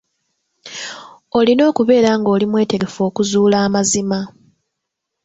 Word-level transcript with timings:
Olina 1.37 1.63
okubeera 1.71 2.11
ng'oli 2.19 2.45
mwetegefu 2.51 2.99
okuzuula 3.09 3.57
amazima. 3.67 4.19